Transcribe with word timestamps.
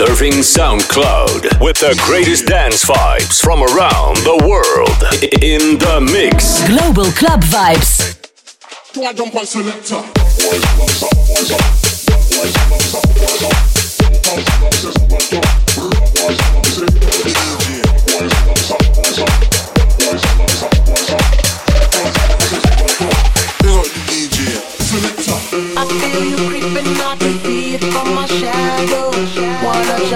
Surfing 0.00 0.40
SoundCloud 0.40 1.60
with 1.60 1.76
the 1.76 1.94
greatest 2.06 2.46
dance 2.46 2.86
vibes 2.86 3.38
from 3.38 3.62
around 3.62 4.16
the 4.24 4.40
world. 4.48 4.96
In 5.42 5.76
the 5.76 6.00
mix. 6.00 6.66
Global 6.66 7.12
Club 7.12 7.42
Vibes. 7.42 8.16
I 25.76 25.84
feel 25.84 26.24
you 26.24 26.36
creeping, 26.48 26.86
I 27.02 27.16
can 27.18 27.38
see 27.40 27.74
it 27.74 27.80
from 27.84 28.14
my 28.14 28.24
shadow. 28.24 29.09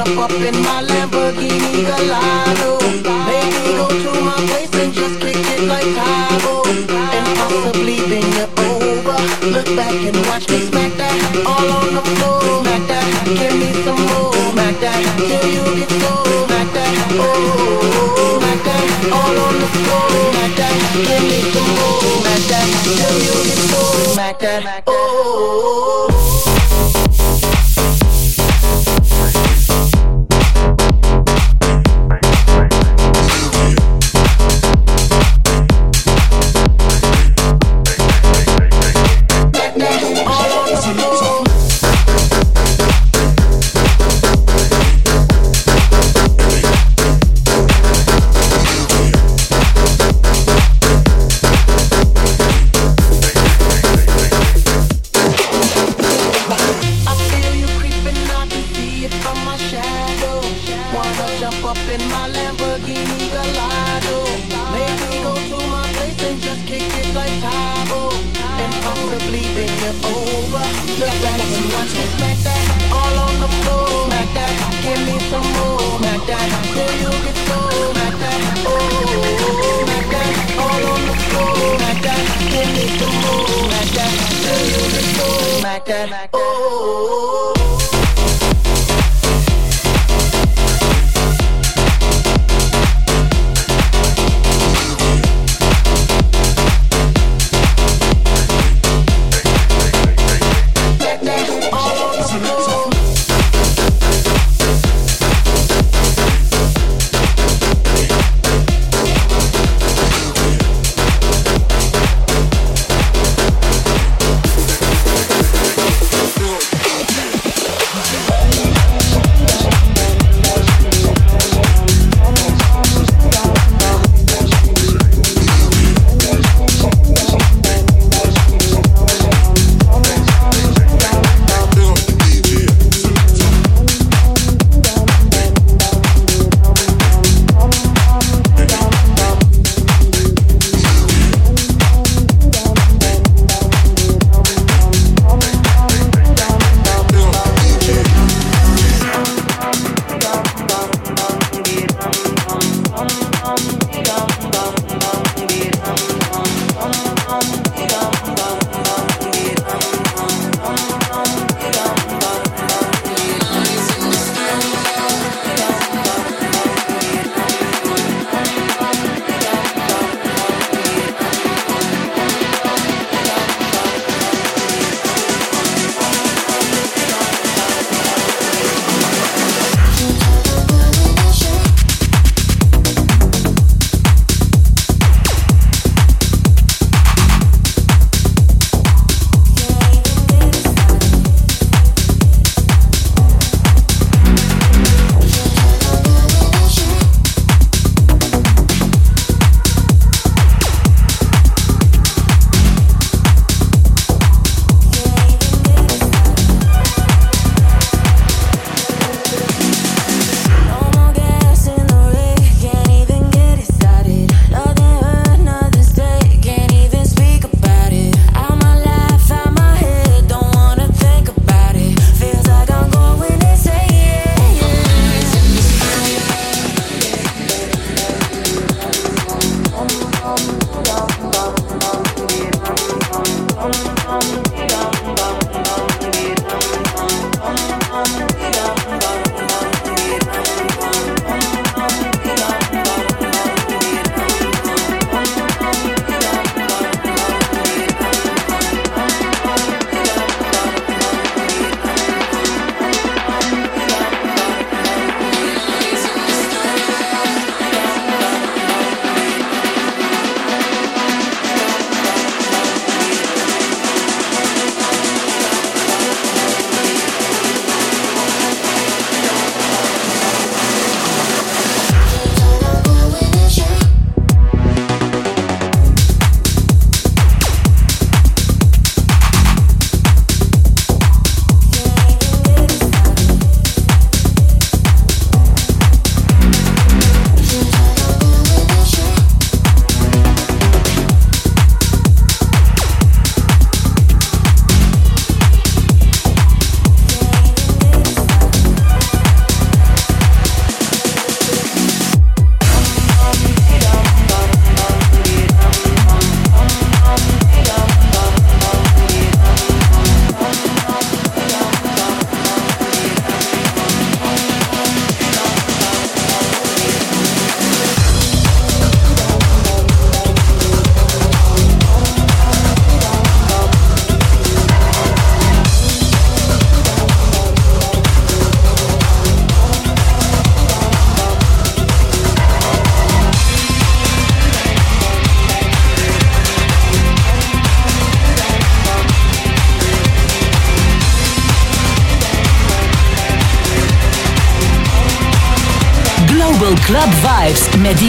Jump 0.04 0.18
up 0.18 0.30
in 0.32 0.54
my 0.60 0.82
Lamborghini 0.82 1.82
Gallardo. 1.88 2.76
Maybe 3.24 3.72
go 3.72 3.88
to 3.88 4.12
my 4.20 4.36
place 4.48 4.74
and 4.74 4.92
just 4.92 5.18
kick 5.18 5.34
it 5.34 5.60
like 5.66 5.88
Tae 5.96 6.38
Bo. 6.44 6.62
And 7.16 7.26
possibly 7.38 7.96
bend 8.10 8.34
you 8.36 8.44
over. 8.68 9.16
Look 9.48 9.64
back 9.74 9.94
and 9.94 10.20
watch 10.28 10.46
me 10.50 10.60
smack 10.68 10.92
that 11.00 11.16
all 11.46 11.70
on 11.72 11.94
the 11.96 12.02
floor. 12.20 12.40
Smack 12.60 12.84
that, 12.84 13.08
give 13.24 13.56
me 13.56 13.72
some 13.80 14.04
more. 14.12 14.34
Smack 14.52 14.76
that 14.84 15.00
till 15.24 15.48
you 15.56 15.64
get 15.80 15.88
so. 15.96 16.12
Smack 16.44 16.68
that, 16.76 16.92
oh, 17.24 18.36
smack 18.36 18.60
that 18.68 18.84
all 19.08 19.36
on 19.40 19.56
the 19.56 19.68
floor. 19.72 20.04
Smack 20.36 20.52
that, 20.60 20.76
give 21.00 21.24
me 21.32 21.40
some 21.48 21.72
more. 21.80 22.04
Smack 22.20 22.44
that 22.52 22.68
till 22.92 23.16
you 23.24 23.36
get 23.48 23.60
so. 23.72 23.80
Smack 24.12 24.36
that, 24.40 24.83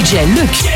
DJ 0.06 0.22
Luc. 0.36 0.75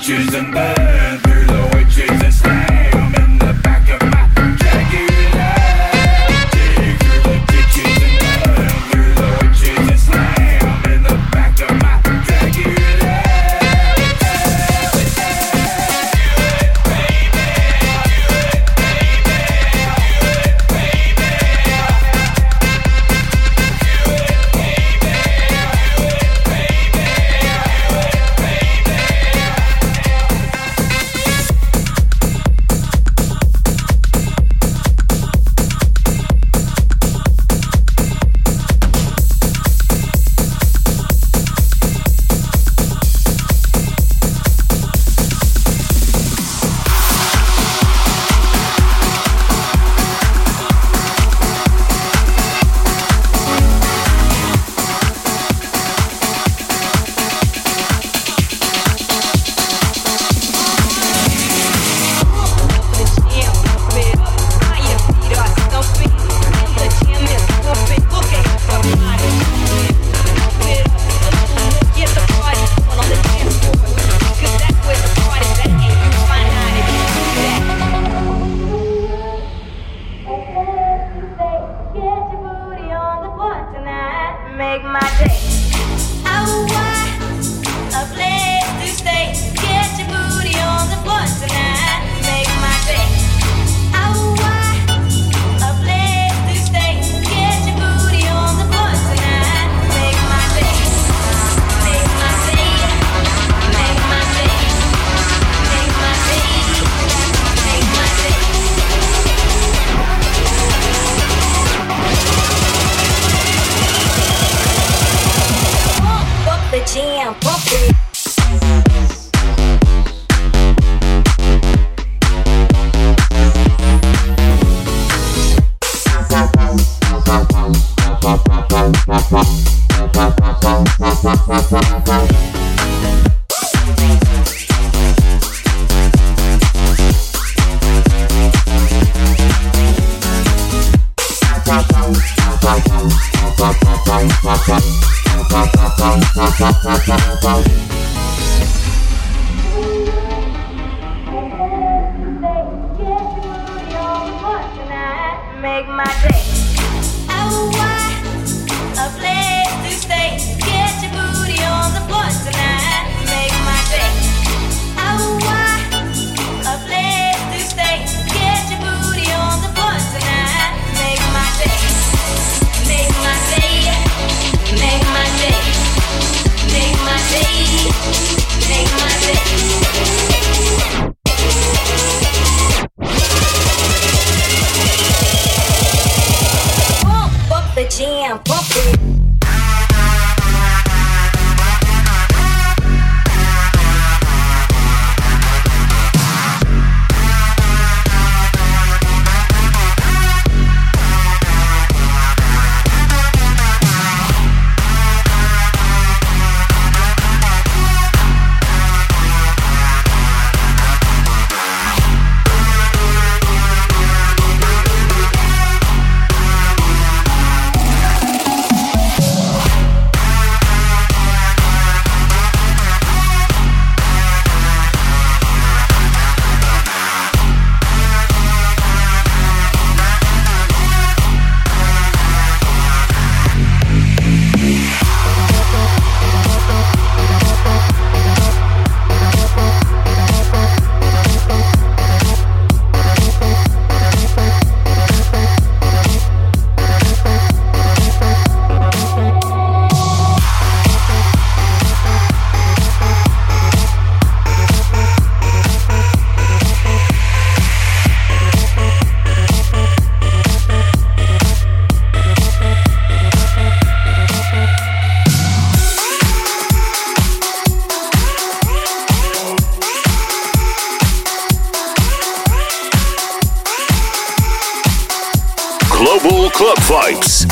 bitches 0.00 0.34
and 0.34 0.54
bad. 0.54 1.49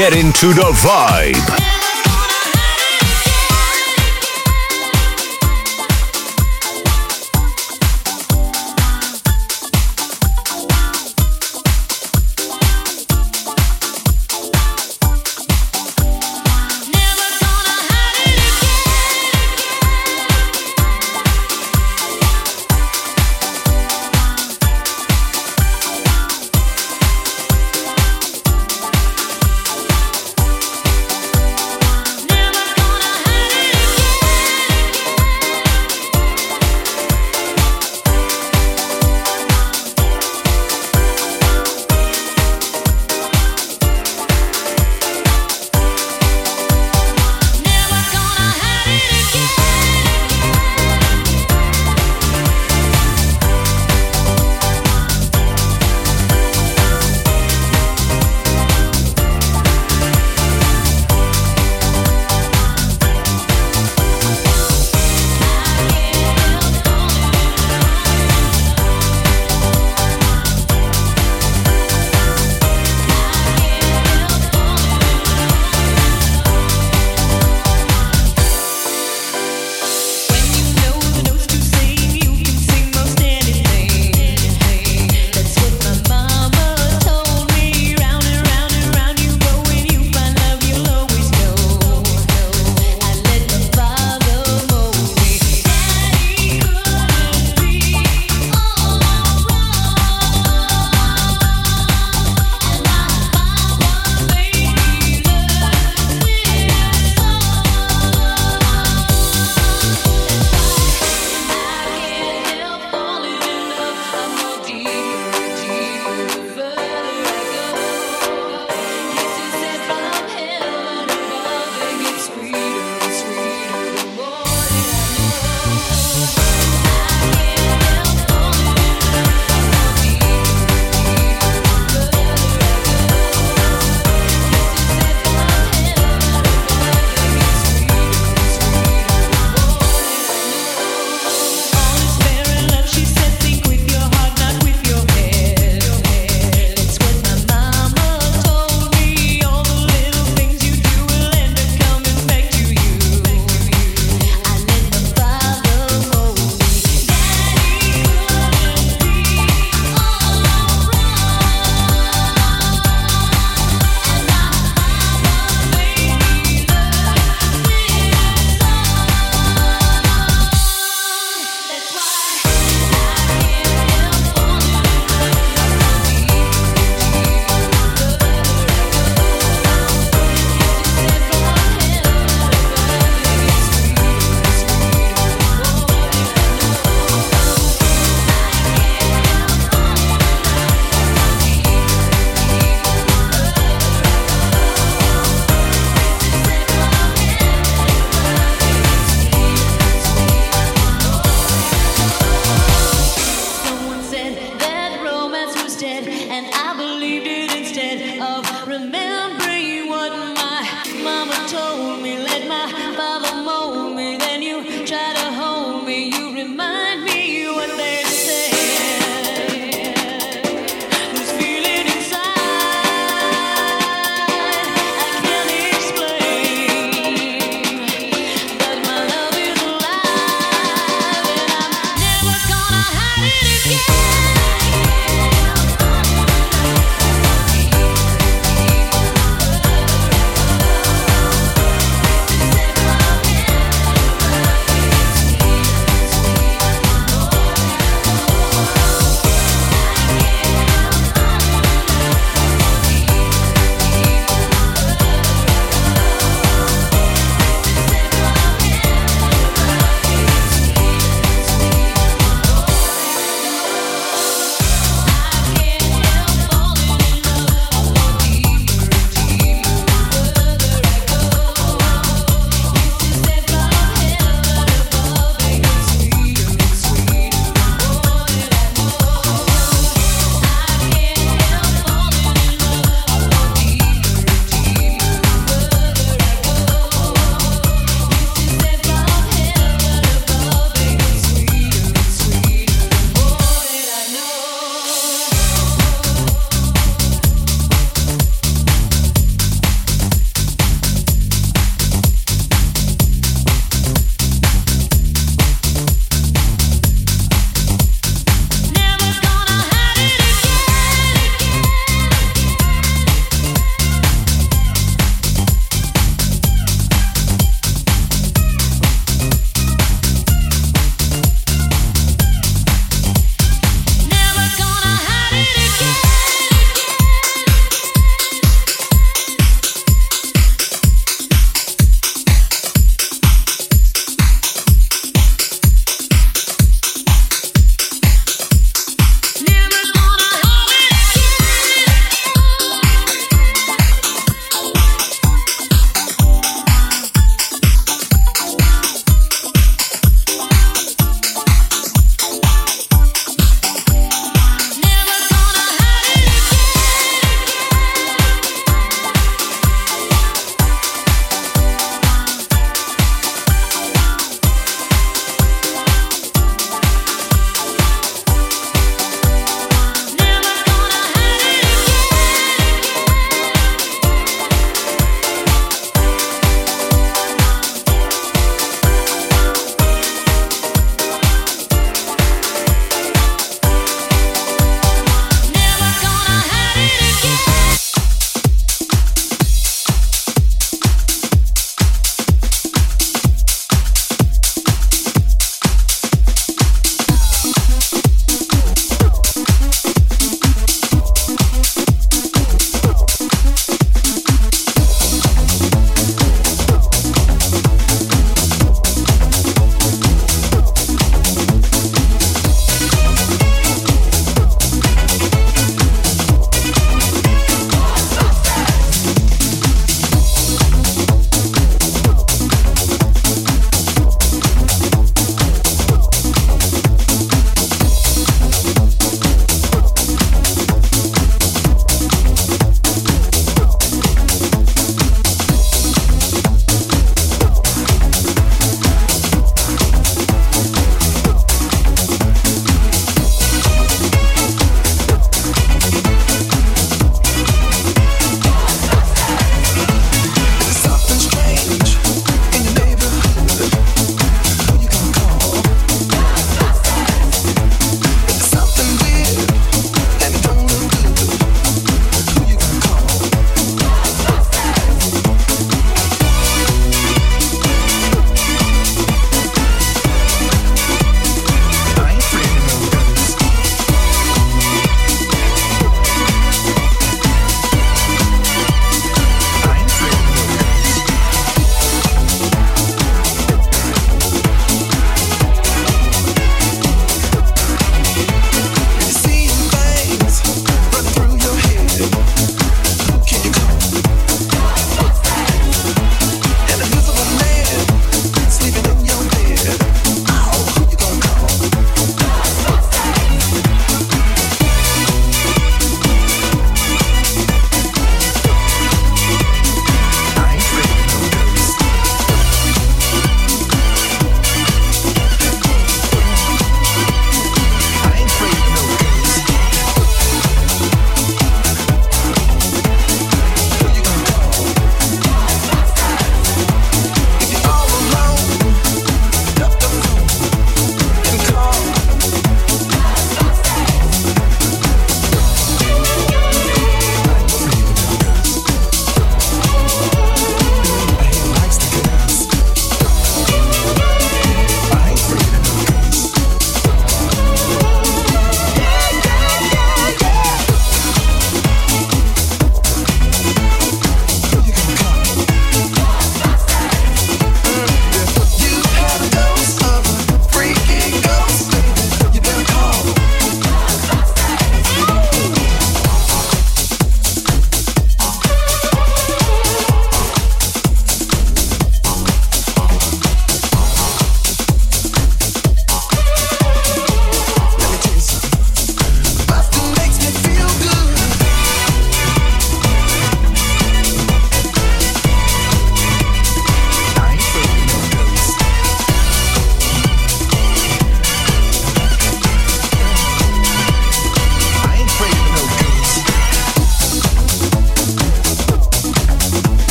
Get 0.00 0.16
into 0.16 0.54
the 0.54 0.72
vibe. 0.72 1.79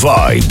Global 0.00 0.47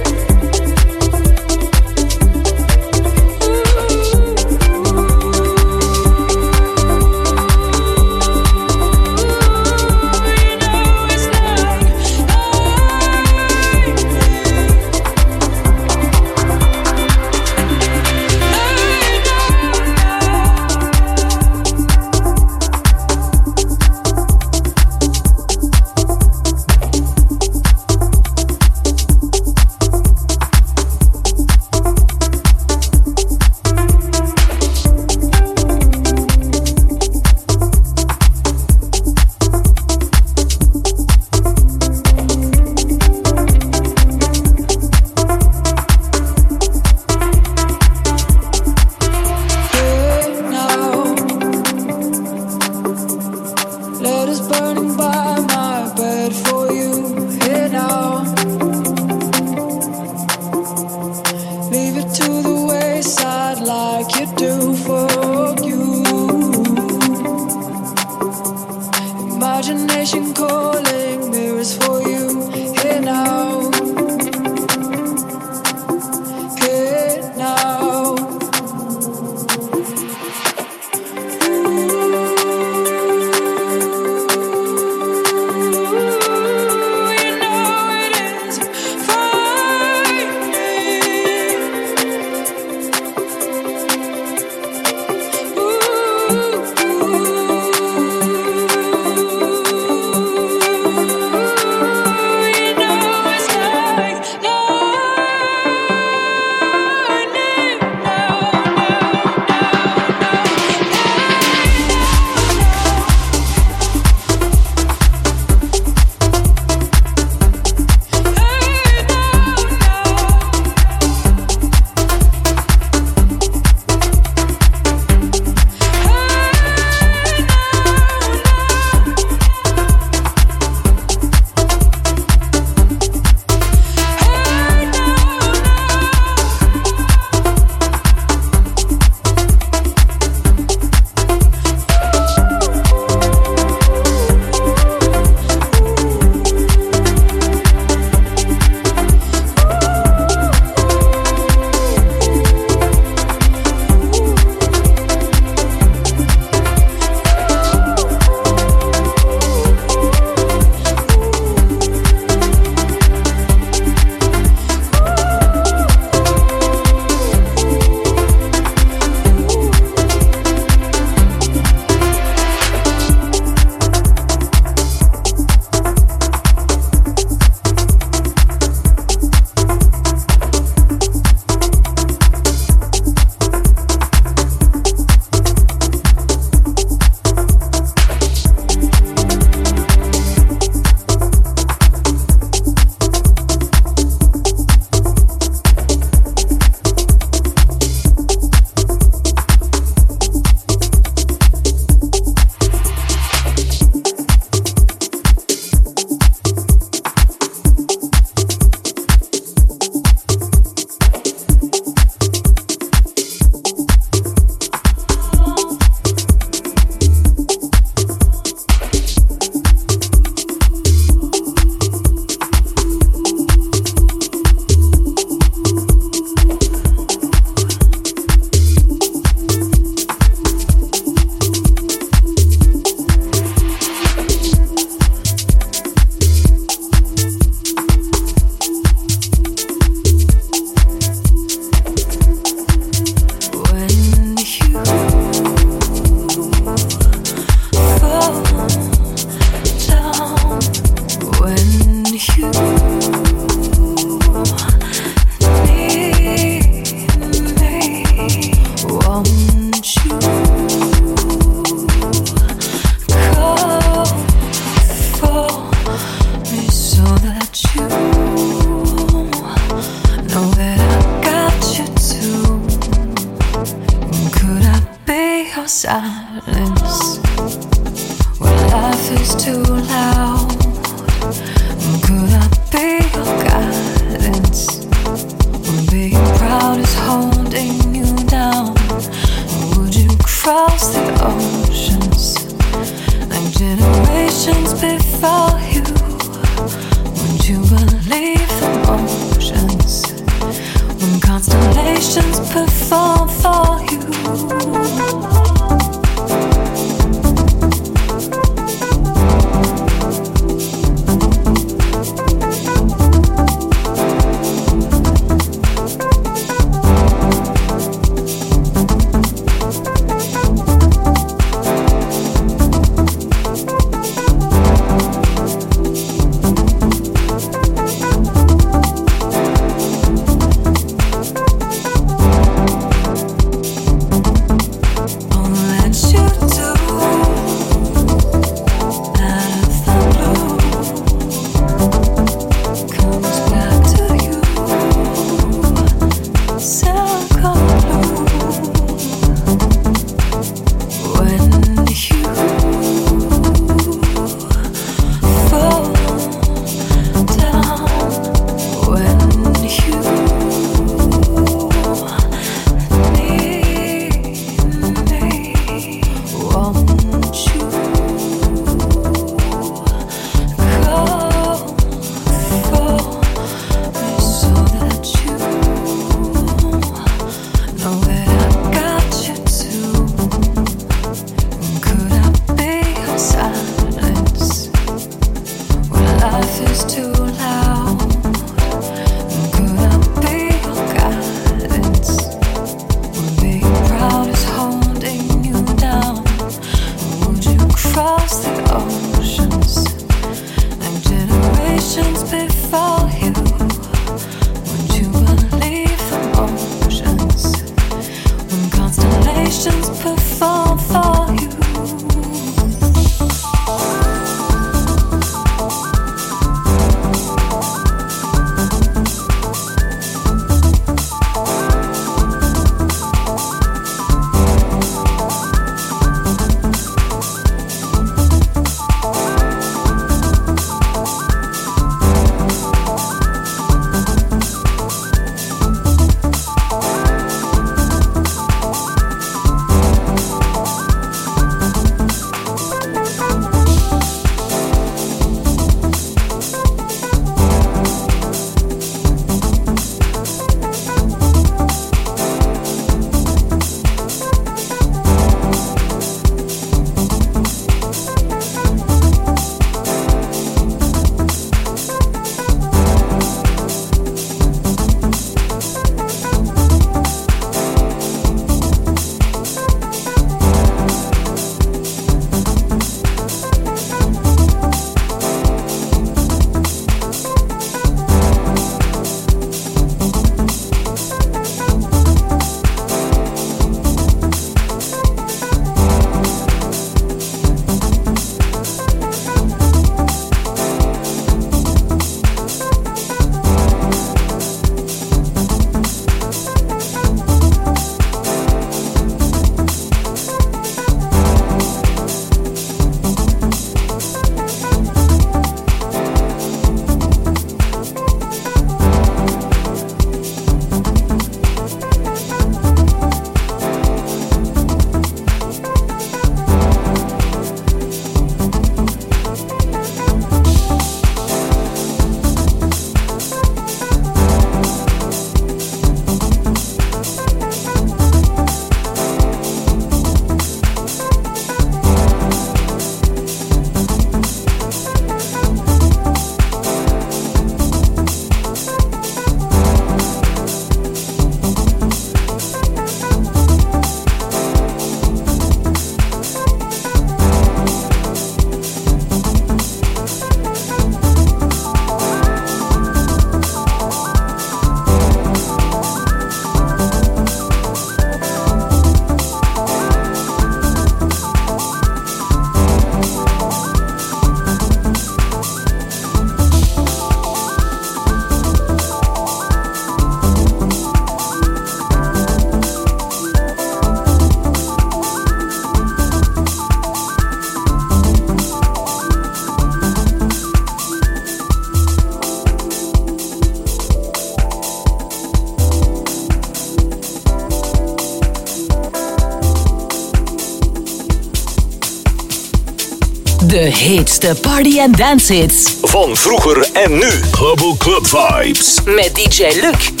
heetste 593.71 594.35
party- 594.41 594.79
en 594.79 594.91
dance 594.91 595.33
hits. 595.33 595.75
Van 595.81 596.15
vroeger 596.15 596.69
en 596.73 596.91
nu. 596.93 597.09
Global 597.31 597.75
Club 597.77 598.07
Vibes. 598.07 598.79
Met 598.85 599.15
DJ 599.15 599.43
Luc. 599.61 600.00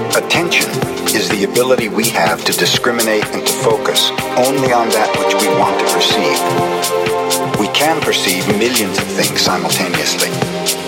Attention 0.11 0.67
is 1.15 1.29
the 1.29 1.47
ability 1.49 1.87
we 1.87 2.09
have 2.09 2.43
to 2.43 2.51
discriminate 2.51 3.23
and 3.31 3.47
to 3.47 3.53
focus 3.63 4.11
only 4.35 4.75
on 4.75 4.91
that 4.91 5.07
which 5.15 5.31
we 5.39 5.47
want 5.55 5.79
to 5.79 5.87
perceive. 5.87 6.35
We 7.55 7.71
can 7.71 7.95
perceive 8.03 8.43
millions 8.59 8.99
of 8.99 9.07
things 9.07 9.39
simultaneously, 9.39 10.27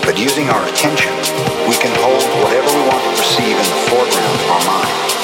but 0.04 0.20
using 0.20 0.44
our 0.52 0.60
attention, 0.68 1.08
we 1.64 1.76
can 1.80 1.96
hold 2.04 2.20
whatever 2.44 2.68
we 2.68 2.84
want 2.84 3.00
to 3.00 3.12
perceive 3.16 3.56
in 3.56 3.64
the 3.64 3.80
foreground 3.88 4.36
of 4.44 4.48
our 4.60 4.64
mind. 4.68 5.23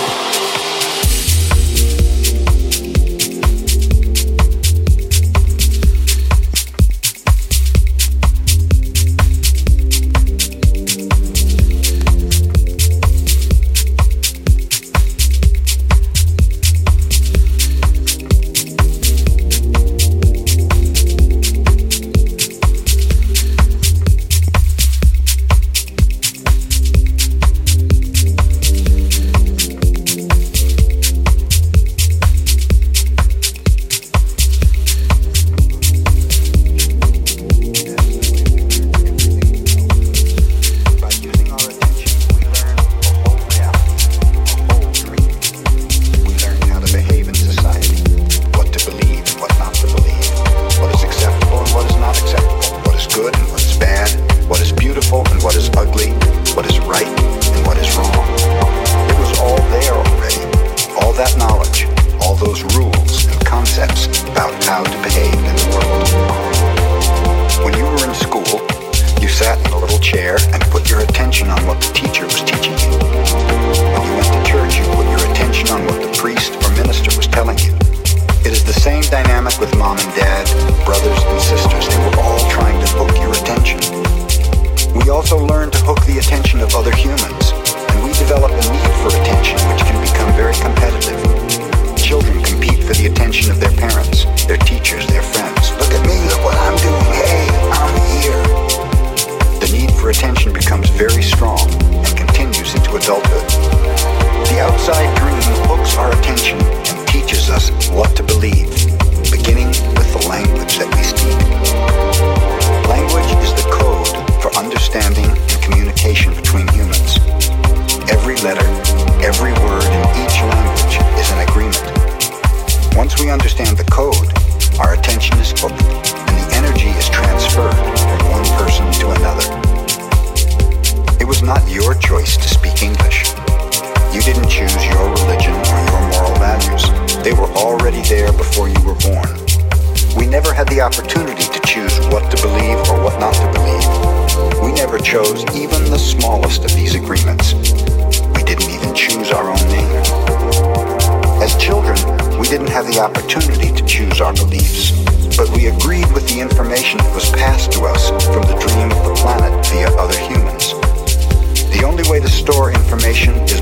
Information. 163.01 163.35
Is 163.45 163.60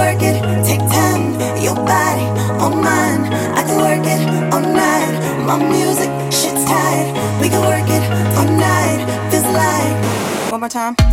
work 0.00 0.22
it, 0.22 0.36
take 0.64 0.84
time. 0.88 1.22
Your 1.60 1.74
body 1.74 2.26
on 2.64 2.72
mine. 2.86 3.22
I 3.58 3.62
can 3.66 3.76
work 3.86 4.06
it 4.14 4.20
all 4.52 4.64
night. 4.84 5.12
My 5.48 5.56
music, 5.74 6.10
shit's 6.32 6.64
tight. 6.64 7.06
We 7.40 7.48
can 7.52 7.62
work 7.72 7.88
it 7.96 8.04
all 8.38 8.50
night. 8.68 9.00
Feels 9.30 9.48
like 9.62 10.52
one 10.52 10.60
more 10.60 10.68
time. 10.70 11.09